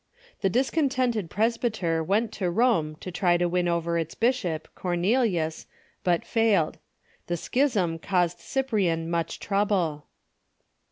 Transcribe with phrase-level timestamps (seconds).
[0.41, 5.67] The discontented presbyter went to Rome to try to win over its bishop, Cornelius,
[6.03, 6.79] but failed.
[7.27, 10.07] The schism caused Cyprian much trouble.